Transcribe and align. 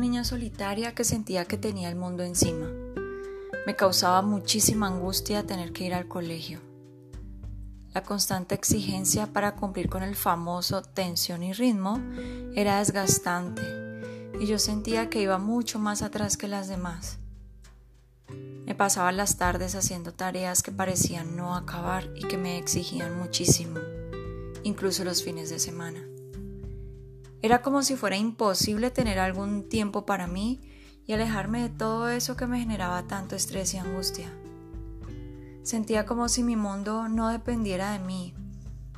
niña 0.00 0.24
solitaria 0.24 0.94
que 0.94 1.04
sentía 1.04 1.44
que 1.44 1.58
tenía 1.58 1.90
el 1.90 1.96
mundo 1.96 2.24
encima. 2.24 2.66
Me 3.66 3.76
causaba 3.76 4.22
muchísima 4.22 4.86
angustia 4.86 5.46
tener 5.46 5.72
que 5.72 5.84
ir 5.84 5.94
al 5.94 6.08
colegio. 6.08 6.60
La 7.92 8.02
constante 8.02 8.54
exigencia 8.54 9.26
para 9.26 9.56
cumplir 9.56 9.88
con 9.88 10.02
el 10.02 10.16
famoso 10.16 10.80
tensión 10.82 11.42
y 11.42 11.52
ritmo 11.52 12.00
era 12.54 12.78
desgastante 12.78 13.62
y 14.40 14.46
yo 14.46 14.58
sentía 14.58 15.10
que 15.10 15.20
iba 15.20 15.38
mucho 15.38 15.78
más 15.78 16.02
atrás 16.02 16.36
que 16.36 16.48
las 16.48 16.68
demás. 16.68 17.18
Me 18.64 18.74
pasaba 18.74 19.12
las 19.12 19.36
tardes 19.36 19.74
haciendo 19.74 20.14
tareas 20.14 20.62
que 20.62 20.72
parecían 20.72 21.36
no 21.36 21.54
acabar 21.54 22.08
y 22.14 22.26
que 22.26 22.38
me 22.38 22.56
exigían 22.56 23.18
muchísimo, 23.18 23.80
incluso 24.62 25.04
los 25.04 25.22
fines 25.22 25.50
de 25.50 25.58
semana. 25.58 26.09
Era 27.42 27.62
como 27.62 27.82
si 27.82 27.96
fuera 27.96 28.16
imposible 28.16 28.90
tener 28.90 29.18
algún 29.18 29.68
tiempo 29.68 30.04
para 30.04 30.26
mí 30.26 30.60
y 31.06 31.12
alejarme 31.14 31.62
de 31.62 31.70
todo 31.70 32.10
eso 32.10 32.36
que 32.36 32.46
me 32.46 32.60
generaba 32.60 33.06
tanto 33.06 33.34
estrés 33.34 33.72
y 33.74 33.78
angustia. 33.78 34.30
Sentía 35.62 36.04
como 36.04 36.28
si 36.28 36.42
mi 36.42 36.56
mundo 36.56 37.08
no 37.08 37.28
dependiera 37.28 37.92
de 37.92 37.98
mí 37.98 38.34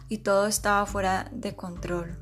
y 0.09 0.19
todo 0.19 0.47
estaba 0.47 0.85
fuera 0.87 1.31
de 1.33 1.55
control. 1.55 2.19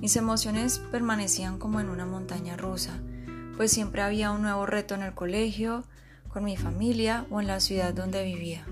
Mis 0.00 0.16
emociones 0.16 0.78
permanecían 0.90 1.58
como 1.58 1.78
en 1.78 1.88
una 1.88 2.06
montaña 2.06 2.56
rusa, 2.56 3.00
pues 3.56 3.70
siempre 3.70 4.02
había 4.02 4.30
un 4.30 4.42
nuevo 4.42 4.66
reto 4.66 4.94
en 4.94 5.02
el 5.02 5.14
colegio, 5.14 5.84
con 6.28 6.44
mi 6.44 6.56
familia 6.56 7.26
o 7.30 7.40
en 7.40 7.46
la 7.46 7.60
ciudad 7.60 7.92
donde 7.92 8.24
vivía. 8.24 8.66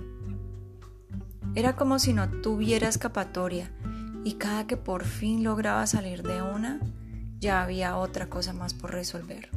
Era 1.54 1.76
como 1.76 1.98
si 1.98 2.12
no 2.12 2.30
tuviera 2.40 2.88
escapatoria 2.88 3.70
y 4.24 4.34
cada 4.34 4.66
que 4.66 4.76
por 4.76 5.04
fin 5.04 5.44
lograba 5.44 5.86
salir 5.86 6.22
de 6.22 6.42
una, 6.42 6.80
ya 7.38 7.62
había 7.62 7.96
otra 7.96 8.28
cosa 8.28 8.52
más 8.52 8.74
por 8.74 8.92
resolver. 8.92 9.50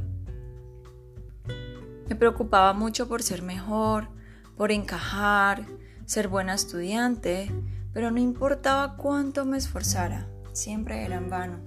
Me 2.08 2.16
preocupaba 2.16 2.74
mucho 2.74 3.08
por 3.08 3.24
ser 3.24 3.42
mejor, 3.42 4.10
por 4.58 4.72
encajar, 4.72 5.66
ser 6.06 6.28
buena 6.28 6.54
estudiante, 6.54 7.52
pero 7.94 8.12
no 8.12 8.20
importaba 8.20 8.98
cuánto 8.98 9.46
me 9.46 9.58
esforzara, 9.58 10.28
siempre 10.52 11.06
era 11.06 11.16
en 11.18 11.30
vano. 11.30 11.60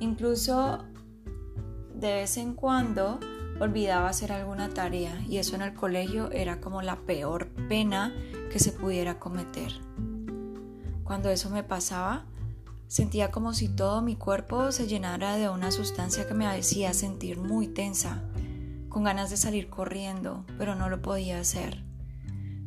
Incluso 0.00 0.84
de 1.94 2.14
vez 2.14 2.36
en 2.36 2.54
cuando 2.54 3.20
olvidaba 3.60 4.08
hacer 4.08 4.32
alguna 4.32 4.68
tarea 4.70 5.20
y 5.28 5.38
eso 5.38 5.54
en 5.54 5.62
el 5.62 5.74
colegio 5.74 6.30
era 6.32 6.60
como 6.60 6.82
la 6.82 6.96
peor 6.96 7.48
pena 7.68 8.12
que 8.50 8.58
se 8.58 8.72
pudiera 8.72 9.18
cometer. 9.18 9.72
Cuando 11.04 11.30
eso 11.30 11.50
me 11.50 11.62
pasaba, 11.62 12.24
sentía 12.88 13.30
como 13.30 13.54
si 13.54 13.68
todo 13.68 14.02
mi 14.02 14.16
cuerpo 14.16 14.70
se 14.72 14.86
llenara 14.86 15.36
de 15.36 15.48
una 15.48 15.70
sustancia 15.70 16.26
que 16.26 16.34
me 16.34 16.46
hacía 16.46 16.92
sentir 16.92 17.38
muy 17.38 17.66
tensa, 17.66 18.22
con 18.88 19.04
ganas 19.04 19.30
de 19.30 19.36
salir 19.36 19.68
corriendo, 19.68 20.44
pero 20.58 20.74
no 20.74 20.88
lo 20.88 21.00
podía 21.02 21.40
hacer. 21.40 21.82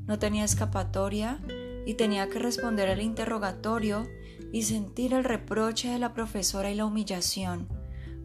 No 0.06 0.20
tenía 0.20 0.44
escapatoria 0.44 1.40
y 1.86 1.94
tenía 1.94 2.30
que 2.30 2.40
responder 2.40 2.90
al 2.90 3.02
interrogatorio 3.02 4.08
y 4.52 4.64
sentir 4.64 5.14
el 5.14 5.24
reproche 5.24 5.90
de 5.90 6.00
la 6.00 6.14
profesora 6.14 6.72
y 6.72 6.76
la 6.76 6.86
humillación, 6.86 7.68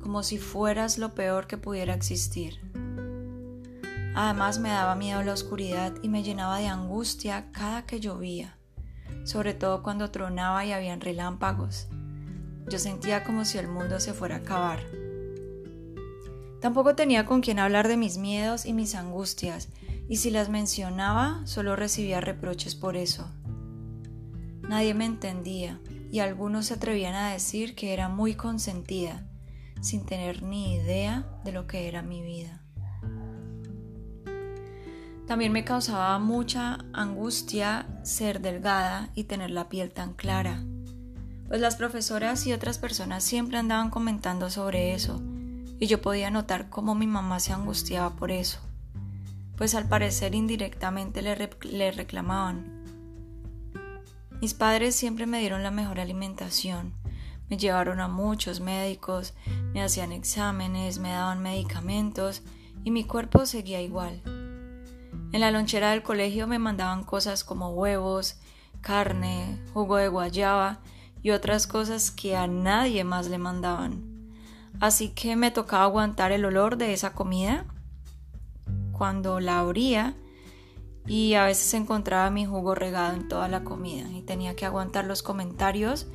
como 0.00 0.22
si 0.22 0.38
fueras 0.38 0.98
lo 0.98 1.14
peor 1.14 1.46
que 1.46 1.58
pudiera 1.58 1.94
existir. 1.94 2.60
Además 4.14 4.58
me 4.58 4.70
daba 4.70 4.96
miedo 4.96 5.22
la 5.22 5.32
oscuridad 5.32 5.92
y 6.02 6.08
me 6.08 6.22
llenaba 6.22 6.58
de 6.58 6.66
angustia 6.66 7.50
cada 7.52 7.86
que 7.86 8.00
llovía, 8.00 8.56
sobre 9.24 9.54
todo 9.54 9.82
cuando 9.82 10.10
tronaba 10.10 10.64
y 10.64 10.72
habían 10.72 11.00
relámpagos. 11.00 11.88
Yo 12.68 12.78
sentía 12.78 13.24
como 13.24 13.44
si 13.44 13.58
el 13.58 13.68
mundo 13.68 14.00
se 14.00 14.12
fuera 14.12 14.36
a 14.36 14.38
acabar. 14.38 14.80
Tampoco 16.60 16.94
tenía 16.94 17.24
con 17.24 17.40
quien 17.40 17.58
hablar 17.58 17.88
de 17.88 17.96
mis 17.96 18.18
miedos 18.18 18.66
y 18.66 18.72
mis 18.72 18.94
angustias, 18.94 19.68
y 20.08 20.16
si 20.16 20.30
las 20.30 20.48
mencionaba 20.48 21.40
solo 21.46 21.74
recibía 21.76 22.20
reproches 22.20 22.74
por 22.74 22.96
eso. 22.96 23.30
Nadie 24.68 24.94
me 24.94 25.06
entendía, 25.06 25.80
y 26.12 26.20
algunos 26.20 26.66
se 26.66 26.74
atrevían 26.74 27.14
a 27.14 27.32
decir 27.32 27.74
que 27.74 27.92
era 27.92 28.08
muy 28.08 28.34
consentida, 28.34 29.26
sin 29.80 30.04
tener 30.04 30.42
ni 30.42 30.74
idea 30.74 31.40
de 31.44 31.52
lo 31.52 31.66
que 31.66 31.88
era 31.88 32.02
mi 32.02 32.22
vida. 32.22 32.59
También 35.30 35.52
me 35.52 35.62
causaba 35.62 36.18
mucha 36.18 36.78
angustia 36.92 37.86
ser 38.02 38.40
delgada 38.40 39.10
y 39.14 39.22
tener 39.22 39.52
la 39.52 39.68
piel 39.68 39.92
tan 39.92 40.12
clara, 40.12 40.64
pues 41.46 41.60
las 41.60 41.76
profesoras 41.76 42.48
y 42.48 42.52
otras 42.52 42.78
personas 42.78 43.22
siempre 43.22 43.56
andaban 43.56 43.90
comentando 43.90 44.50
sobre 44.50 44.92
eso, 44.92 45.22
y 45.78 45.86
yo 45.86 46.02
podía 46.02 46.32
notar 46.32 46.68
cómo 46.68 46.96
mi 46.96 47.06
mamá 47.06 47.38
se 47.38 47.52
angustiaba 47.52 48.16
por 48.16 48.32
eso, 48.32 48.58
pues 49.56 49.76
al 49.76 49.86
parecer 49.86 50.34
indirectamente 50.34 51.22
le, 51.22 51.48
le 51.62 51.92
reclamaban. 51.92 52.82
Mis 54.40 54.52
padres 54.52 54.96
siempre 54.96 55.26
me 55.26 55.38
dieron 55.38 55.62
la 55.62 55.70
mejor 55.70 56.00
alimentación, 56.00 56.92
me 57.48 57.56
llevaron 57.56 58.00
a 58.00 58.08
muchos 58.08 58.58
médicos, 58.58 59.34
me 59.74 59.80
hacían 59.80 60.10
exámenes, 60.10 60.98
me 60.98 61.10
daban 61.10 61.40
medicamentos 61.40 62.42
y 62.82 62.90
mi 62.90 63.04
cuerpo 63.04 63.46
seguía 63.46 63.80
igual. 63.80 64.39
En 65.32 65.40
la 65.40 65.50
lonchera 65.50 65.90
del 65.90 66.02
colegio 66.02 66.46
me 66.46 66.58
mandaban 66.58 67.04
cosas 67.04 67.44
como 67.44 67.70
huevos, 67.70 68.36
carne, 68.80 69.58
jugo 69.72 69.96
de 69.96 70.08
guayaba 70.08 70.80
y 71.22 71.30
otras 71.30 71.66
cosas 71.66 72.10
que 72.10 72.36
a 72.36 72.46
nadie 72.46 73.04
más 73.04 73.28
le 73.28 73.38
mandaban 73.38 74.10
así 74.80 75.10
que 75.10 75.36
me 75.36 75.50
tocaba 75.50 75.84
aguantar 75.84 76.32
el 76.32 76.44
olor 76.44 76.76
de 76.76 76.92
esa 76.92 77.12
comida 77.12 77.66
cuando 78.92 79.40
la 79.40 79.60
abría 79.60 80.14
y 81.06 81.34
a 81.34 81.44
veces 81.44 81.72
encontraba 81.74 82.30
mi 82.30 82.46
jugo 82.46 82.74
regado 82.74 83.14
en 83.14 83.28
toda 83.28 83.48
la 83.48 83.64
comida 83.64 84.08
y 84.10 84.22
tenía 84.22 84.56
que 84.56 84.66
aguantar 84.66 85.04
los 85.04 85.22
comentarios 85.22 86.06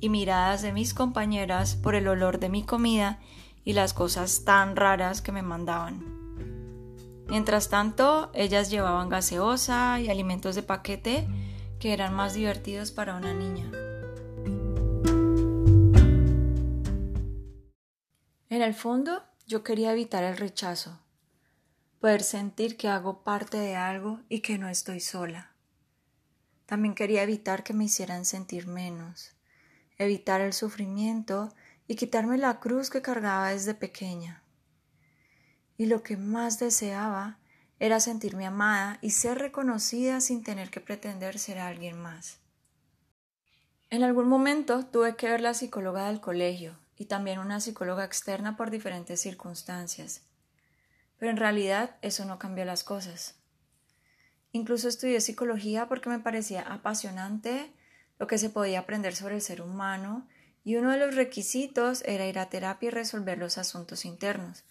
y 0.00 0.08
miradas 0.08 0.62
de 0.62 0.72
mis 0.72 0.94
compañeras 0.94 1.76
por 1.76 1.94
el 1.94 2.08
olor 2.08 2.38
de 2.38 2.48
mi 2.48 2.64
comida 2.64 3.20
y 3.64 3.74
las 3.74 3.94
cosas 3.94 4.44
tan 4.44 4.74
raras 4.74 5.22
que 5.22 5.30
me 5.30 5.42
mandaban. 5.42 6.21
Mientras 7.32 7.70
tanto, 7.70 8.30
ellas 8.34 8.68
llevaban 8.68 9.08
gaseosa 9.08 9.98
y 9.98 10.10
alimentos 10.10 10.54
de 10.54 10.62
paquete 10.62 11.26
que 11.80 11.94
eran 11.94 12.12
más 12.12 12.34
divertidos 12.34 12.92
para 12.92 13.16
una 13.16 13.32
niña. 13.32 13.70
En 18.50 18.60
el 18.60 18.74
fondo, 18.74 19.24
yo 19.46 19.64
quería 19.64 19.92
evitar 19.92 20.22
el 20.24 20.36
rechazo, 20.36 21.00
poder 22.00 22.22
sentir 22.22 22.76
que 22.76 22.88
hago 22.88 23.22
parte 23.24 23.56
de 23.56 23.76
algo 23.76 24.20
y 24.28 24.40
que 24.40 24.58
no 24.58 24.68
estoy 24.68 25.00
sola. 25.00 25.52
También 26.66 26.94
quería 26.94 27.22
evitar 27.22 27.64
que 27.64 27.72
me 27.72 27.84
hicieran 27.84 28.26
sentir 28.26 28.66
menos, 28.66 29.32
evitar 29.96 30.42
el 30.42 30.52
sufrimiento 30.52 31.48
y 31.88 31.94
quitarme 31.96 32.36
la 32.36 32.60
cruz 32.60 32.90
que 32.90 33.00
cargaba 33.00 33.48
desde 33.48 33.72
pequeña. 33.72 34.41
Y 35.76 35.86
lo 35.86 36.02
que 36.02 36.16
más 36.16 36.58
deseaba 36.58 37.38
era 37.78 37.98
sentirme 37.98 38.46
amada 38.46 38.98
y 39.00 39.10
ser 39.10 39.38
reconocida 39.38 40.20
sin 40.20 40.44
tener 40.44 40.70
que 40.70 40.80
pretender 40.80 41.38
ser 41.38 41.58
alguien 41.58 42.00
más. 42.00 42.38
En 43.90 44.02
algún 44.04 44.28
momento 44.28 44.86
tuve 44.86 45.16
que 45.16 45.28
ver 45.28 45.40
la 45.40 45.52
psicóloga 45.52 46.06
del 46.06 46.20
colegio 46.20 46.78
y 46.96 47.06
también 47.06 47.38
una 47.38 47.60
psicóloga 47.60 48.04
externa 48.04 48.56
por 48.56 48.70
diferentes 48.70 49.20
circunstancias. 49.20 50.22
Pero 51.18 51.30
en 51.30 51.36
realidad 51.36 51.96
eso 52.02 52.24
no 52.24 52.38
cambió 52.38 52.64
las 52.64 52.84
cosas. 52.84 53.34
Incluso 54.52 54.88
estudié 54.88 55.20
psicología 55.20 55.88
porque 55.88 56.08
me 56.08 56.20
parecía 56.20 56.62
apasionante 56.62 57.72
lo 58.18 58.26
que 58.26 58.38
se 58.38 58.50
podía 58.50 58.80
aprender 58.80 59.16
sobre 59.16 59.34
el 59.34 59.42
ser 59.42 59.60
humano 59.60 60.28
y 60.62 60.76
uno 60.76 60.90
de 60.90 60.98
los 60.98 61.16
requisitos 61.16 62.02
era 62.06 62.26
ir 62.26 62.38
a 62.38 62.48
terapia 62.48 62.86
y 62.86 62.90
resolver 62.90 63.38
los 63.38 63.58
asuntos 63.58 64.04
internos. 64.04 64.64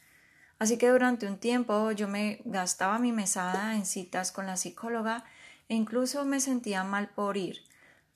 Así 0.61 0.77
que 0.77 0.89
durante 0.89 1.25
un 1.25 1.39
tiempo 1.39 1.91
yo 1.91 2.07
me 2.07 2.39
gastaba 2.45 2.99
mi 2.99 3.11
mesada 3.11 3.75
en 3.75 3.83
citas 3.83 4.31
con 4.31 4.45
la 4.45 4.57
psicóloga 4.57 5.23
e 5.69 5.73
incluso 5.73 6.23
me 6.23 6.39
sentía 6.39 6.83
mal 6.83 7.09
por 7.09 7.35
ir, 7.35 7.63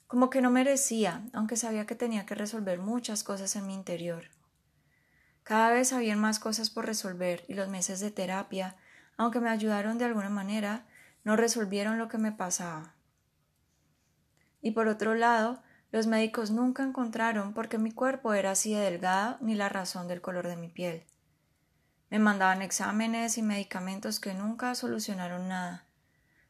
como 0.06 0.30
que 0.30 0.44
no 0.44 0.51
merecía, 0.51 1.24
aunque 1.33 1.57
sabía 1.57 1.88
que 1.88 1.95
tenía 1.95 2.27
que 2.27 2.36
resolver 2.36 2.77
muchas 2.77 3.24
cosas 3.24 3.56
en 3.56 3.65
mi 3.65 3.74
interior. 3.74 4.25
Cada 5.42 5.71
vez 5.71 5.92
había 5.92 6.15
más 6.18 6.38
cosas 6.38 6.69
por 6.69 6.86
resolver 6.86 7.44
y 7.47 7.56
los 7.56 7.68
meses 7.68 8.00
de 8.00 8.12
terapia, 8.12 8.75
aunque 9.18 9.39
me 9.39 9.50
ayudaron 9.50 9.97
de 9.97 10.06
alguna 10.06 10.30
manera, 10.30 10.86
no 11.24 11.36
resolvieron 11.36 11.97
lo 11.97 12.09
que 12.09 12.19
me 12.19 12.31
pasaba. 12.31 12.94
Y 14.62 14.69
por 14.69 14.88
otro 14.88 15.15
lado, 15.15 15.63
los 15.92 16.06
médicos 16.06 16.51
nunca 16.51 16.83
encontraron 16.83 17.56
por 17.56 17.69
qué 17.69 17.80
mi 17.80 17.92
cuerpo 17.92 18.36
era 18.36 18.51
así 18.51 18.75
de 18.75 18.81
delgado 18.81 19.39
ni 19.42 19.56
la 19.56 19.68
razón 19.68 20.07
del 20.07 20.21
color 20.21 20.47
de 20.47 20.57
mi 20.57 20.69
piel. 20.69 21.07
Me 22.10 22.19
mandaban 22.19 22.62
exámenes 22.62 23.38
y 23.38 23.42
medicamentos 23.42 24.19
que 24.19 24.34
nunca 24.34 24.75
solucionaron 24.75 25.48
nada, 25.48 25.86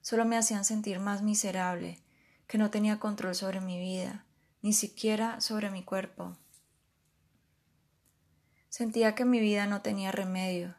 solo 0.01 0.25
me 0.25 0.37
hacían 0.37 0.65
sentir 0.65 0.99
más 0.99 1.21
miserable, 1.21 1.99
que 2.47 2.57
no 2.57 2.69
tenía 2.69 2.99
control 2.99 3.33
sobre 3.33 3.61
mi 3.61 3.79
vida, 3.79 4.25
ni 4.61 4.73
siquiera 4.73 5.41
sobre 5.41 5.69
mi 5.69 5.83
cuerpo. 5.83 6.37
Sentía 8.69 9.15
que 9.15 9.25
mi 9.25 9.39
vida 9.39 9.65
no 9.67 9.81
tenía 9.81 10.11
remedio. 10.11 10.75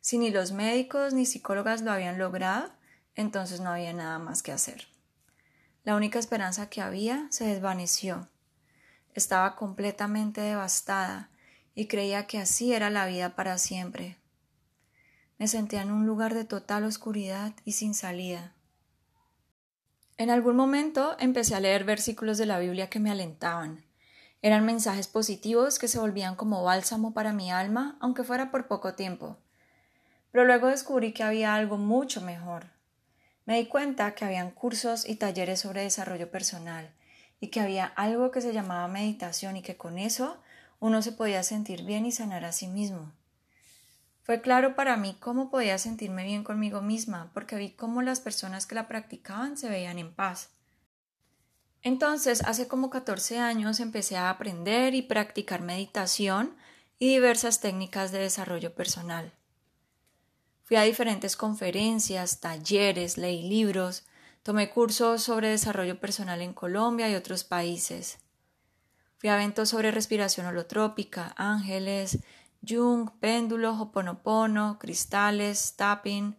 Si 0.00 0.18
ni 0.18 0.30
los 0.30 0.52
médicos 0.52 1.14
ni 1.14 1.26
psicólogas 1.26 1.82
lo 1.82 1.90
habían 1.90 2.18
logrado, 2.18 2.70
entonces 3.14 3.60
no 3.60 3.70
había 3.70 3.92
nada 3.92 4.18
más 4.18 4.42
que 4.42 4.52
hacer. 4.52 4.86
La 5.82 5.96
única 5.96 6.18
esperanza 6.18 6.68
que 6.68 6.82
había 6.82 7.26
se 7.30 7.46
desvaneció. 7.46 8.28
Estaba 9.14 9.56
completamente 9.56 10.40
devastada 10.42 11.30
y 11.80 11.86
creía 11.86 12.26
que 12.26 12.36
así 12.36 12.74
era 12.74 12.90
la 12.90 13.06
vida 13.06 13.34
para 13.34 13.56
siempre. 13.56 14.18
Me 15.38 15.48
sentía 15.48 15.80
en 15.80 15.90
un 15.90 16.04
lugar 16.04 16.34
de 16.34 16.44
total 16.44 16.84
oscuridad 16.84 17.54
y 17.64 17.72
sin 17.72 17.94
salida. 17.94 18.52
En 20.18 20.28
algún 20.28 20.56
momento 20.56 21.16
empecé 21.18 21.54
a 21.54 21.60
leer 21.60 21.84
versículos 21.84 22.36
de 22.36 22.44
la 22.44 22.58
Biblia 22.58 22.90
que 22.90 23.00
me 23.00 23.10
alentaban. 23.10 23.82
Eran 24.42 24.66
mensajes 24.66 25.08
positivos 25.08 25.78
que 25.78 25.88
se 25.88 25.98
volvían 25.98 26.36
como 26.36 26.62
bálsamo 26.62 27.14
para 27.14 27.32
mi 27.32 27.50
alma, 27.50 27.96
aunque 28.00 28.24
fuera 28.24 28.50
por 28.50 28.66
poco 28.66 28.92
tiempo. 28.92 29.38
Pero 30.32 30.44
luego 30.44 30.66
descubrí 30.66 31.14
que 31.14 31.22
había 31.22 31.54
algo 31.54 31.78
mucho 31.78 32.20
mejor. 32.20 32.66
Me 33.46 33.56
di 33.56 33.68
cuenta 33.68 34.14
que 34.14 34.26
habían 34.26 34.50
cursos 34.50 35.08
y 35.08 35.16
talleres 35.16 35.60
sobre 35.60 35.80
desarrollo 35.80 36.30
personal 36.30 36.90
y 37.40 37.48
que 37.48 37.60
había 37.60 37.86
algo 37.86 38.30
que 38.30 38.42
se 38.42 38.52
llamaba 38.52 38.86
meditación 38.86 39.56
y 39.56 39.62
que 39.62 39.78
con 39.78 39.96
eso 39.96 40.42
uno 40.80 41.02
se 41.02 41.12
podía 41.12 41.42
sentir 41.42 41.84
bien 41.84 42.06
y 42.06 42.12
sanar 42.12 42.44
a 42.44 42.52
sí 42.52 42.66
mismo. 42.66 43.12
Fue 44.22 44.40
claro 44.40 44.74
para 44.74 44.96
mí 44.96 45.16
cómo 45.20 45.50
podía 45.50 45.78
sentirme 45.78 46.24
bien 46.24 46.42
conmigo 46.42 46.80
misma, 46.82 47.30
porque 47.34 47.56
vi 47.56 47.70
cómo 47.70 48.02
las 48.02 48.20
personas 48.20 48.66
que 48.66 48.74
la 48.74 48.88
practicaban 48.88 49.56
se 49.56 49.68
veían 49.68 49.98
en 49.98 50.12
paz. 50.12 50.50
Entonces, 51.82 52.42
hace 52.44 52.68
como 52.68 52.90
14 52.90 53.38
años 53.38 53.80
empecé 53.80 54.16
a 54.16 54.30
aprender 54.30 54.94
y 54.94 55.02
practicar 55.02 55.62
meditación 55.62 56.56
y 56.98 57.08
diversas 57.08 57.60
técnicas 57.60 58.12
de 58.12 58.18
desarrollo 58.18 58.74
personal. 58.74 59.32
Fui 60.64 60.76
a 60.76 60.82
diferentes 60.82 61.36
conferencias, 61.36 62.40
talleres, 62.40 63.18
leí 63.18 63.48
libros, 63.48 64.04
tomé 64.42 64.70
cursos 64.70 65.22
sobre 65.22 65.48
desarrollo 65.48 65.98
personal 65.98 66.42
en 66.42 66.52
Colombia 66.52 67.10
y 67.10 67.14
otros 67.14 67.44
países. 67.44 68.18
Fui 69.20 69.28
a 69.28 69.34
eventos 69.34 69.68
sobre 69.68 69.90
respiración 69.90 70.46
holotrópica, 70.46 71.34
ángeles, 71.36 72.20
Jung, 72.66 73.10
péndulo, 73.20 73.78
hoponopono, 73.78 74.78
cristales, 74.78 75.76
tapping, 75.76 76.38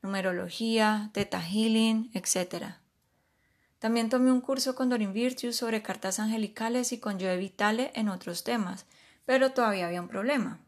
numerología, 0.00 1.10
teta 1.12 1.42
healing, 1.42 2.08
etc. 2.14 2.76
También 3.80 4.10
tomé 4.10 4.30
un 4.30 4.40
curso 4.40 4.76
con 4.76 4.90
Dorin 4.90 5.12
Virtue 5.12 5.52
sobre 5.52 5.82
cartas 5.82 6.20
angelicales 6.20 6.92
y 6.92 7.00
con 7.00 7.18
Joe 7.18 7.36
Vitale 7.36 7.90
en 7.96 8.08
otros 8.08 8.44
temas, 8.44 8.86
pero 9.24 9.50
todavía 9.50 9.88
había 9.88 10.00
un 10.00 10.08
problema. 10.08 10.60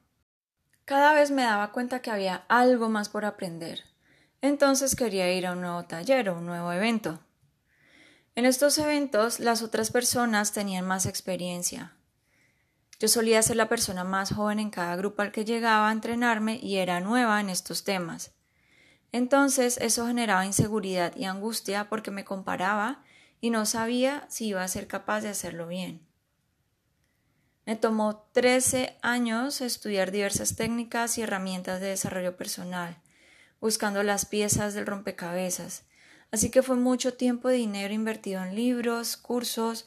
Cada 0.85 1.15
vez 1.15 1.31
me 1.31 1.43
daba 1.43 1.71
cuenta 1.71 2.03
que 2.03 2.11
había 2.11 2.45
algo 2.49 2.89
más 2.89 3.09
por 3.09 3.25
aprender. 3.25 3.85
Entonces 4.41 4.97
quería 4.97 5.33
ir 5.33 5.47
a 5.47 5.53
un 5.53 5.61
nuevo 5.61 5.85
taller 5.85 6.29
o 6.29 6.39
un 6.39 6.47
nuevo 6.47 6.73
evento. 6.73 7.21
En 8.35 8.47
estos 8.47 8.79
eventos 8.79 9.41
las 9.41 9.63
otras 9.63 9.91
personas 9.91 10.53
tenían 10.53 10.87
más 10.87 11.07
experiencia, 11.07 11.97
yo 13.03 13.09
solía 13.09 13.43
ser 13.43 13.57
la 13.57 13.69
persona 13.69 14.05
más 14.05 14.33
joven 14.33 14.61
en 14.61 14.71
cada 14.71 14.95
grupo 14.95 15.23
al 15.23 15.33
que 15.33 15.45
llegaba 15.45 15.89
a 15.89 15.93
entrenarme 15.93 16.61
y 16.63 16.77
era 16.77 17.01
nueva 17.01 17.41
en 17.41 17.51
estos 17.51 17.83
temas. 17.83 18.31
Entonces 19.11 19.77
eso 19.79 20.07
generaba 20.07 20.47
inseguridad 20.47 21.13
y 21.17 21.25
angustia 21.25 21.89
porque 21.89 22.13
me 22.13 22.25
comparaba 22.25 23.03
y 23.41 23.51
no 23.51 23.67
sabía 23.67 24.25
si 24.31 24.47
iba 24.47 24.63
a 24.63 24.69
ser 24.69 24.87
capaz 24.87 25.23
de 25.23 25.31
hacerlo 25.31 25.67
bien. 25.67 26.07
Me 27.67 27.75
tomó 27.75 28.29
13 28.31 28.97
años 29.03 29.61
estudiar 29.63 30.13
diversas 30.13 30.55
técnicas 30.55 31.19
y 31.19 31.23
herramientas 31.23 31.81
de 31.81 31.89
desarrollo 31.89 32.37
personal, 32.37 33.03
buscando 33.61 34.05
las 34.05 34.27
piezas 34.27 34.75
del 34.75 34.87
rompecabezas, 34.87 35.87
así 36.33 36.51
que 36.51 36.63
fue 36.63 36.77
mucho 36.77 37.15
tiempo 37.15 37.51
y 37.51 37.59
dinero 37.59 37.95
invertido 37.95 38.43
en 38.43 38.57
libros, 38.57 39.17
cursos, 39.17 39.87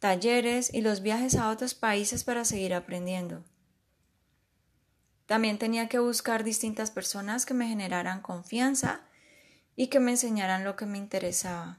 talleres 0.00 0.74
y 0.74 0.82
los 0.82 1.00
viajes 1.00 1.36
a 1.36 1.48
otros 1.48 1.74
países 1.74 2.24
para 2.24 2.44
seguir 2.44 2.74
aprendiendo. 2.74 3.42
También 5.26 5.56
tenía 5.56 5.88
que 5.88 5.98
buscar 5.98 6.44
distintas 6.44 6.90
personas 6.90 7.46
que 7.46 7.54
me 7.54 7.66
generaran 7.66 8.20
confianza 8.20 9.00
y 9.76 9.86
que 9.86 10.00
me 10.00 10.10
enseñaran 10.10 10.64
lo 10.64 10.76
que 10.76 10.84
me 10.84 10.98
interesaba. 10.98 11.78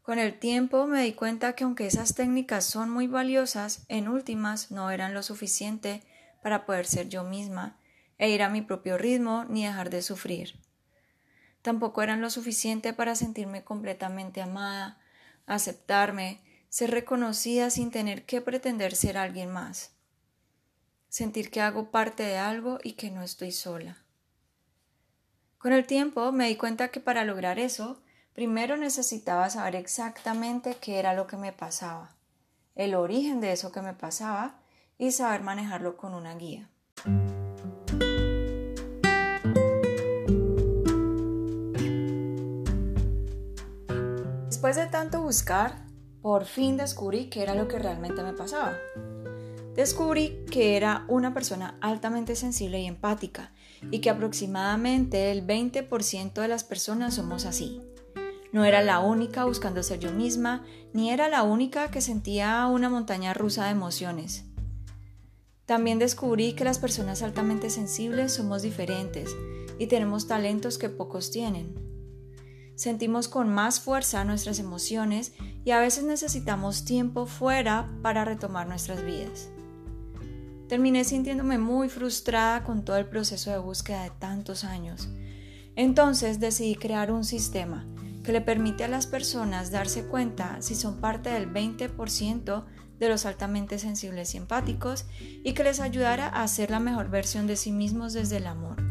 Con 0.00 0.20
el 0.20 0.38
tiempo 0.38 0.86
me 0.86 1.02
di 1.02 1.12
cuenta 1.12 1.54
que 1.54 1.64
aunque 1.64 1.86
esas 1.86 2.14
técnicas 2.14 2.64
son 2.64 2.90
muy 2.90 3.08
valiosas, 3.08 3.84
en 3.88 4.08
últimas 4.08 4.70
no 4.70 4.90
eran 4.90 5.12
lo 5.12 5.22
suficiente 5.24 6.02
para 6.42 6.64
poder 6.64 6.86
ser 6.86 7.08
yo 7.08 7.24
misma 7.24 7.76
e 8.16 8.30
ir 8.30 8.44
a 8.44 8.48
mi 8.48 8.62
propio 8.62 8.96
ritmo 8.96 9.44
ni 9.48 9.66
dejar 9.66 9.90
de 9.90 10.02
sufrir. 10.02 10.54
Tampoco 11.66 12.00
eran 12.00 12.20
lo 12.20 12.30
suficiente 12.30 12.92
para 12.92 13.16
sentirme 13.16 13.64
completamente 13.64 14.40
amada, 14.40 15.00
aceptarme, 15.46 16.40
ser 16.68 16.92
reconocida 16.92 17.70
sin 17.70 17.90
tener 17.90 18.24
que 18.24 18.40
pretender 18.40 18.94
ser 18.94 19.18
alguien 19.18 19.50
más, 19.50 19.90
sentir 21.08 21.50
que 21.50 21.60
hago 21.60 21.90
parte 21.90 22.22
de 22.22 22.38
algo 22.38 22.78
y 22.84 22.92
que 22.92 23.10
no 23.10 23.20
estoy 23.20 23.50
sola. 23.50 23.96
Con 25.58 25.72
el 25.72 25.88
tiempo 25.88 26.30
me 26.30 26.46
di 26.46 26.54
cuenta 26.54 26.92
que 26.92 27.00
para 27.00 27.24
lograr 27.24 27.58
eso, 27.58 28.00
primero 28.32 28.76
necesitaba 28.76 29.50
saber 29.50 29.74
exactamente 29.74 30.76
qué 30.80 31.00
era 31.00 31.14
lo 31.14 31.26
que 31.26 31.36
me 31.36 31.52
pasaba, 31.52 32.14
el 32.76 32.94
origen 32.94 33.40
de 33.40 33.50
eso 33.50 33.72
que 33.72 33.82
me 33.82 33.92
pasaba 33.92 34.60
y 34.98 35.10
saber 35.10 35.42
manejarlo 35.42 35.96
con 35.96 36.14
una 36.14 36.36
guía. 36.36 36.70
Después 44.66 44.84
de 44.84 44.90
tanto 44.90 45.22
buscar, 45.22 45.76
por 46.22 46.44
fin 46.44 46.76
descubrí 46.76 47.30
qué 47.30 47.40
era 47.40 47.54
lo 47.54 47.68
que 47.68 47.78
realmente 47.78 48.24
me 48.24 48.32
pasaba. 48.32 48.74
Descubrí 49.76 50.44
que 50.50 50.76
era 50.76 51.04
una 51.06 51.32
persona 51.32 51.78
altamente 51.80 52.34
sensible 52.34 52.80
y 52.80 52.86
empática 52.86 53.52
y 53.92 54.00
que 54.00 54.10
aproximadamente 54.10 55.30
el 55.30 55.46
20% 55.46 56.32
de 56.32 56.48
las 56.48 56.64
personas 56.64 57.14
somos 57.14 57.46
así. 57.46 57.80
No 58.50 58.64
era 58.64 58.82
la 58.82 58.98
única 58.98 59.44
buscando 59.44 59.84
ser 59.84 60.00
yo 60.00 60.10
misma, 60.10 60.64
ni 60.92 61.10
era 61.10 61.28
la 61.28 61.44
única 61.44 61.92
que 61.92 62.00
sentía 62.00 62.66
una 62.66 62.88
montaña 62.88 63.34
rusa 63.34 63.66
de 63.66 63.70
emociones. 63.70 64.46
También 65.64 66.00
descubrí 66.00 66.54
que 66.54 66.64
las 66.64 66.80
personas 66.80 67.22
altamente 67.22 67.70
sensibles 67.70 68.32
somos 68.32 68.62
diferentes 68.62 69.30
y 69.78 69.86
tenemos 69.86 70.26
talentos 70.26 70.76
que 70.76 70.88
pocos 70.88 71.30
tienen 71.30 71.95
sentimos 72.76 73.26
con 73.26 73.48
más 73.48 73.80
fuerza 73.80 74.22
nuestras 74.24 74.60
emociones 74.60 75.32
y 75.64 75.72
a 75.72 75.80
veces 75.80 76.04
necesitamos 76.04 76.84
tiempo 76.84 77.26
fuera 77.26 77.90
para 78.02 78.24
retomar 78.24 78.68
nuestras 78.68 79.04
vidas. 79.04 79.48
Terminé 80.68 81.04
sintiéndome 81.04 81.58
muy 81.58 81.88
frustrada 81.88 82.62
con 82.62 82.84
todo 82.84 82.98
el 82.98 83.06
proceso 83.06 83.50
de 83.50 83.58
búsqueda 83.58 84.04
de 84.04 84.10
tantos 84.10 84.64
años. 84.64 85.08
Entonces 85.74 86.38
decidí 86.38 86.76
crear 86.76 87.10
un 87.10 87.24
sistema 87.24 87.86
que 88.22 88.32
le 88.32 88.40
permite 88.40 88.84
a 88.84 88.88
las 88.88 89.06
personas 89.06 89.70
darse 89.70 90.04
cuenta 90.06 90.60
si 90.60 90.74
son 90.74 91.00
parte 91.00 91.30
del 91.30 91.52
20% 91.52 92.64
de 92.98 93.08
los 93.08 93.26
altamente 93.26 93.78
sensibles 93.78 94.34
y 94.34 94.38
empáticos 94.38 95.06
y 95.44 95.52
que 95.52 95.64
les 95.64 95.80
ayudara 95.80 96.28
a 96.28 96.48
ser 96.48 96.70
la 96.70 96.80
mejor 96.80 97.10
versión 97.10 97.46
de 97.46 97.56
sí 97.56 97.72
mismos 97.72 98.14
desde 98.14 98.38
el 98.38 98.46
amor 98.46 98.85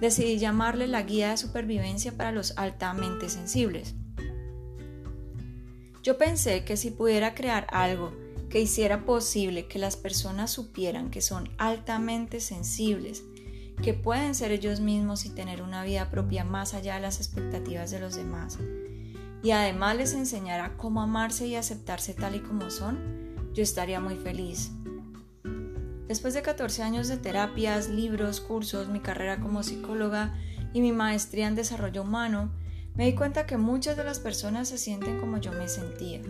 decidí 0.00 0.38
llamarle 0.38 0.86
la 0.86 1.02
guía 1.02 1.30
de 1.30 1.36
supervivencia 1.36 2.12
para 2.16 2.32
los 2.32 2.56
altamente 2.56 3.28
sensibles. 3.28 3.94
Yo 6.02 6.18
pensé 6.18 6.64
que 6.64 6.76
si 6.76 6.90
pudiera 6.90 7.34
crear 7.34 7.66
algo 7.70 8.12
que 8.50 8.60
hiciera 8.60 9.04
posible 9.04 9.66
que 9.66 9.78
las 9.78 9.96
personas 9.96 10.50
supieran 10.50 11.10
que 11.10 11.20
son 11.20 11.48
altamente 11.58 12.40
sensibles, 12.40 13.24
que 13.82 13.94
pueden 13.94 14.34
ser 14.34 14.52
ellos 14.52 14.80
mismos 14.80 15.24
y 15.24 15.30
tener 15.30 15.62
una 15.62 15.82
vida 15.82 16.10
propia 16.10 16.44
más 16.44 16.74
allá 16.74 16.94
de 16.94 17.00
las 17.00 17.18
expectativas 17.18 17.90
de 17.90 18.00
los 18.00 18.14
demás, 18.14 18.58
y 19.42 19.50
además 19.50 19.96
les 19.96 20.14
enseñara 20.14 20.76
cómo 20.76 21.02
amarse 21.02 21.46
y 21.46 21.56
aceptarse 21.56 22.14
tal 22.14 22.36
y 22.36 22.40
como 22.40 22.70
son, 22.70 23.24
yo 23.52 23.62
estaría 23.62 24.00
muy 24.00 24.16
feliz. 24.16 24.70
Después 26.08 26.34
de 26.34 26.42
14 26.42 26.82
años 26.82 27.08
de 27.08 27.16
terapias, 27.16 27.88
libros, 27.88 28.40
cursos, 28.40 28.88
mi 28.88 29.00
carrera 29.00 29.40
como 29.40 29.62
psicóloga 29.62 30.34
y 30.74 30.82
mi 30.82 30.92
maestría 30.92 31.48
en 31.48 31.54
desarrollo 31.54 32.02
humano, 32.02 32.52
me 32.94 33.06
di 33.06 33.14
cuenta 33.14 33.46
que 33.46 33.56
muchas 33.56 33.96
de 33.96 34.04
las 34.04 34.20
personas 34.20 34.68
se 34.68 34.76
sienten 34.76 35.18
como 35.18 35.38
yo 35.38 35.52
me 35.52 35.66
sentía 35.66 36.20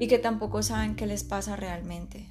y 0.00 0.08
que 0.08 0.18
tampoco 0.18 0.62
saben 0.62 0.96
qué 0.96 1.06
les 1.06 1.22
pasa 1.22 1.54
realmente. 1.54 2.28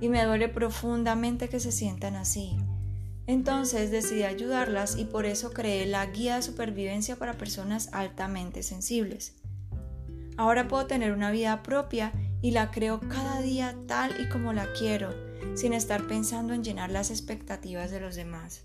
Y 0.00 0.08
me 0.08 0.24
duele 0.24 0.48
profundamente 0.48 1.50
que 1.50 1.60
se 1.60 1.70
sientan 1.70 2.16
así. 2.16 2.56
Entonces 3.26 3.90
decidí 3.90 4.22
ayudarlas 4.22 4.96
y 4.96 5.04
por 5.04 5.26
eso 5.26 5.52
creé 5.52 5.86
la 5.86 6.06
guía 6.06 6.36
de 6.36 6.42
supervivencia 6.42 7.16
para 7.16 7.34
personas 7.34 7.90
altamente 7.92 8.62
sensibles. 8.62 9.36
Ahora 10.38 10.66
puedo 10.66 10.86
tener 10.86 11.12
una 11.12 11.30
vida 11.30 11.62
propia 11.62 12.12
y 12.40 12.52
la 12.52 12.70
creo 12.70 13.00
cada 13.00 13.42
día 13.42 13.76
tal 13.86 14.18
y 14.18 14.28
como 14.30 14.54
la 14.54 14.72
quiero 14.72 15.29
sin 15.54 15.72
estar 15.72 16.06
pensando 16.06 16.54
en 16.54 16.64
llenar 16.64 16.90
las 16.90 17.10
expectativas 17.10 17.90
de 17.90 18.00
los 18.00 18.16
demás. 18.16 18.64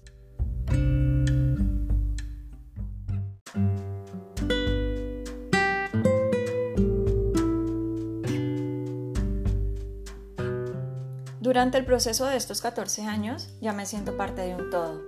Durante 11.45 11.77
el 11.77 11.85
proceso 11.85 12.25
de 12.25 12.37
estos 12.37 12.59
14 12.59 13.03
años 13.03 13.53
ya 13.61 13.71
me 13.71 13.85
siento 13.85 14.17
parte 14.17 14.41
de 14.41 14.55
un 14.55 14.71
todo. 14.71 14.99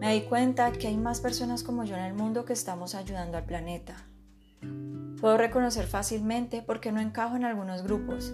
Me 0.00 0.14
di 0.14 0.22
cuenta 0.22 0.72
que 0.72 0.88
hay 0.88 0.96
más 0.96 1.20
personas 1.20 1.62
como 1.62 1.84
yo 1.84 1.96
en 1.96 2.04
el 2.04 2.14
mundo 2.14 2.44
que 2.44 2.54
estamos 2.54 2.94
ayudando 2.94 3.36
al 3.36 3.44
planeta. 3.44 4.06
Puedo 5.20 5.36
reconocer 5.36 5.86
fácilmente 5.86 6.62
por 6.62 6.80
qué 6.80 6.92
no 6.92 7.00
encajo 7.00 7.36
en 7.36 7.44
algunos 7.44 7.82
grupos. 7.82 8.32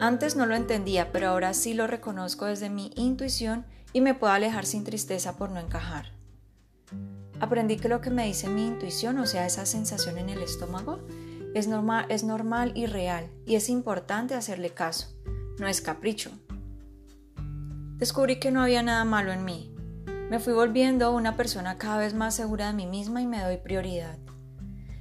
Antes 0.00 0.36
no 0.36 0.44
lo 0.44 0.54
entendía, 0.54 1.10
pero 1.10 1.28
ahora 1.28 1.54
sí 1.54 1.72
lo 1.72 1.86
reconozco 1.86 2.44
desde 2.44 2.68
mi 2.68 2.90
intuición 2.96 3.64
y 3.94 4.02
me 4.02 4.14
puedo 4.14 4.32
alejar 4.32 4.66
sin 4.66 4.84
tristeza 4.84 5.36
por 5.36 5.50
no 5.50 5.58
encajar. 5.58 6.12
Aprendí 7.40 7.76
que 7.76 7.88
lo 7.88 8.02
que 8.02 8.10
me 8.10 8.26
dice 8.26 8.48
mi 8.48 8.66
intuición, 8.66 9.18
o 9.18 9.26
sea, 9.26 9.46
esa 9.46 9.64
sensación 9.64 10.18
en 10.18 10.28
el 10.28 10.42
estómago, 10.42 10.98
es 11.54 11.66
normal, 11.66 12.04
es 12.10 12.24
normal 12.24 12.72
y 12.74 12.84
real, 12.84 13.30
y 13.46 13.54
es 13.54 13.70
importante 13.70 14.34
hacerle 14.34 14.70
caso, 14.70 15.14
no 15.58 15.66
es 15.66 15.80
capricho. 15.80 16.30
Descubrí 17.96 18.38
que 18.38 18.50
no 18.50 18.60
había 18.60 18.82
nada 18.82 19.04
malo 19.06 19.32
en 19.32 19.44
mí. 19.44 19.74
Me 20.28 20.40
fui 20.40 20.52
volviendo 20.52 21.12
una 21.12 21.36
persona 21.36 21.78
cada 21.78 21.96
vez 21.96 22.12
más 22.12 22.34
segura 22.34 22.66
de 22.66 22.74
mí 22.74 22.86
misma 22.86 23.22
y 23.22 23.26
me 23.26 23.42
doy 23.42 23.56
prioridad. 23.56 24.18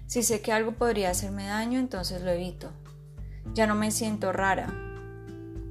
Si 0.08 0.24
sé 0.24 0.40
que 0.40 0.54
algo 0.54 0.74
podría 0.74 1.10
hacerme 1.10 1.48
daño, 1.48 1.80
entonces 1.80 2.22
lo 2.22 2.32
evito. 2.32 2.72
Ya 3.54 3.68
no 3.68 3.76
me 3.76 3.92
siento 3.92 4.32
rara. 4.32 4.85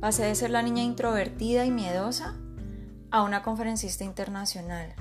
Pasé 0.04 0.24
de 0.24 0.34
ser 0.34 0.50
la 0.50 0.60
niña 0.60 0.82
introvertida 0.82 1.64
y 1.64 1.70
miedosa 1.70 2.34
a 3.10 3.22
una 3.22 3.42
conferencista 3.42 4.04
internacional. 4.04 4.94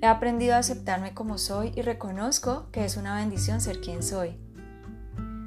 He 0.00 0.06
aprendido 0.06 0.54
a 0.54 0.60
aceptarme 0.60 1.12
como 1.12 1.36
soy 1.36 1.72
y 1.76 1.82
reconozco 1.82 2.70
que 2.72 2.86
es 2.86 2.96
una 2.96 3.16
bendición 3.16 3.60
ser 3.60 3.82
quien 3.82 4.02
soy. 4.02 4.34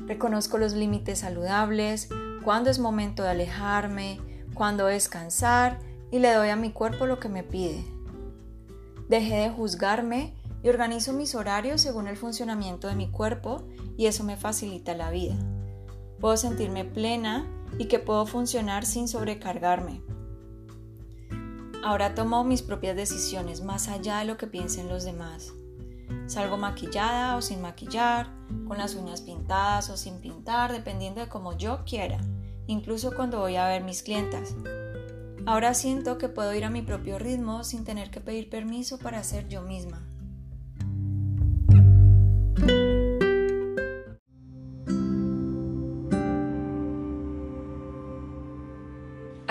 Reconozco 0.06 0.60
los 0.60 0.74
límites 0.74 1.22
saludables, 1.22 2.10
cuándo 2.44 2.70
es 2.70 2.78
momento 2.78 3.24
de 3.24 3.30
alejarme, 3.30 4.20
cuándo 4.54 4.86
descansar 4.86 5.80
y 6.12 6.20
le 6.20 6.32
doy 6.36 6.50
a 6.50 6.56
mi 6.56 6.72
cuerpo 6.72 7.08
lo 7.08 7.20
que 7.20 7.30
me 7.30 7.42
pide. 7.42 7.84
Dejé 9.10 9.38
de 9.38 9.50
juzgarme 9.50 10.36
y 10.62 10.70
organizo 10.70 11.14
mis 11.14 11.34
horarios 11.34 11.82
según 11.82 12.08
el 12.08 12.16
funcionamiento 12.16 12.88
de 12.88 12.96
mi 12.96 13.10
cuerpo 13.10 13.64
y 13.98 14.06
eso 14.06 14.24
me 14.24 14.38
facilita 14.38 14.94
la 14.94 15.10
vida. 15.10 15.36
Puedo 16.20 16.38
sentirme 16.38 16.86
plena 16.86 17.46
y 17.78 17.86
que 17.86 18.00
puedo 18.00 18.26
funcionar 18.26 18.86
sin 18.86 19.08
sobrecargarme. 19.08 20.02
Ahora 21.84 22.16
tomo 22.16 22.44
mis 22.44 22.64
propias 22.64 22.96
decisiones 22.96 23.62
más 23.62 23.88
allá 23.88 24.20
de 24.20 24.26
lo 24.26 24.38
que 24.38 24.48
piensen 24.48 24.90
los 24.90 25.04
demás. 25.04 25.54
Salgo 26.26 26.58
maquillada 26.58 27.38
o 27.38 27.42
sin 27.42 27.62
maquillar, 27.62 28.30
con 28.68 28.78
las 28.78 28.96
uñas 28.96 29.22
pintadas 29.22 29.90
o 29.90 29.98
sin 29.98 30.20
pintar, 30.20 30.72
dependiendo 30.72 31.22
de 31.22 31.30
cómo 31.30 31.58
yo 31.58 31.84
quiera, 31.86 32.20
incluso 32.66 33.16
cuando 33.16 33.40
voy 33.40 33.56
a 33.56 33.68
ver 33.68 33.84
mis 33.84 34.04
clientas. 34.04 34.56
Ahora 35.46 35.74
siento 35.74 36.18
que 36.18 36.28
puedo 36.28 36.54
ir 36.54 36.66
a 36.66 36.70
mi 36.70 36.82
propio 36.82 37.20
ritmo 37.20 37.64
sin 37.64 37.86
tener 37.86 38.12
que 38.12 38.20
pedir 38.20 38.50
permiso 38.50 38.98
para 38.98 39.24
ser 39.24 39.48
yo 39.48 39.62
misma. 39.62 40.06